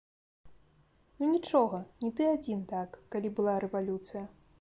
[1.19, 4.25] Ну нічога, не ты адзін так, калі была рэвалюцыя.